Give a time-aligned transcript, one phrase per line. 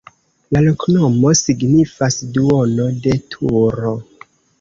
[0.55, 3.93] La loknomo signifas: duono de turo.